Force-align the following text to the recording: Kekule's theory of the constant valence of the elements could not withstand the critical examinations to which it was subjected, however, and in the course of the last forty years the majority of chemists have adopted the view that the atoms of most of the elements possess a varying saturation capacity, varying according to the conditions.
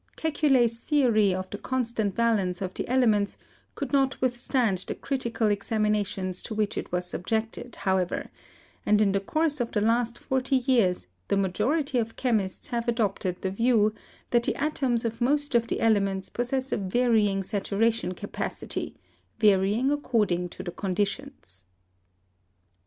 Kekule's 0.17 0.79
theory 0.79 1.31
of 1.31 1.47
the 1.51 1.59
constant 1.59 2.15
valence 2.15 2.59
of 2.59 2.73
the 2.73 2.87
elements 2.87 3.37
could 3.75 3.93
not 3.93 4.19
withstand 4.19 4.79
the 4.79 4.95
critical 4.95 5.45
examinations 5.49 6.41
to 6.41 6.55
which 6.55 6.75
it 6.75 6.91
was 6.91 7.05
subjected, 7.05 7.75
however, 7.75 8.31
and 8.83 8.99
in 8.99 9.11
the 9.11 9.19
course 9.19 9.61
of 9.61 9.71
the 9.71 9.79
last 9.79 10.17
forty 10.17 10.55
years 10.55 11.05
the 11.27 11.37
majority 11.37 11.99
of 11.99 12.15
chemists 12.15 12.69
have 12.69 12.87
adopted 12.87 13.43
the 13.43 13.51
view 13.51 13.93
that 14.31 14.41
the 14.41 14.55
atoms 14.55 15.05
of 15.05 15.21
most 15.21 15.53
of 15.53 15.67
the 15.67 15.79
elements 15.79 16.29
possess 16.29 16.71
a 16.71 16.77
varying 16.77 17.43
saturation 17.43 18.15
capacity, 18.15 18.95
varying 19.37 19.91
according 19.91 20.49
to 20.49 20.63
the 20.63 20.71
conditions. 20.71 21.65